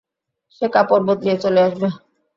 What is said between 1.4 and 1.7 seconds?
চলে